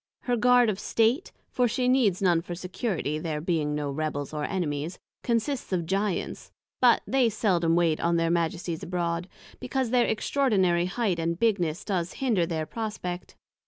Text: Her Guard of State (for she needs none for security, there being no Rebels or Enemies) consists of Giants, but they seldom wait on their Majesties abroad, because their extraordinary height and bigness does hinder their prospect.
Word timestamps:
Her 0.21 0.35
Guard 0.35 0.67
of 0.71 0.79
State 0.79 1.31
(for 1.51 1.67
she 1.67 1.87
needs 1.87 2.23
none 2.23 2.41
for 2.41 2.55
security, 2.55 3.19
there 3.19 3.39
being 3.39 3.75
no 3.75 3.91
Rebels 3.91 4.33
or 4.33 4.45
Enemies) 4.45 4.97
consists 5.21 5.71
of 5.71 5.85
Giants, 5.85 6.51
but 6.81 7.03
they 7.05 7.29
seldom 7.29 7.75
wait 7.75 7.99
on 7.99 8.15
their 8.15 8.31
Majesties 8.31 8.81
abroad, 8.81 9.29
because 9.59 9.91
their 9.91 10.07
extraordinary 10.07 10.85
height 10.87 11.19
and 11.19 11.37
bigness 11.37 11.85
does 11.85 12.13
hinder 12.13 12.47
their 12.47 12.65
prospect. 12.65 13.35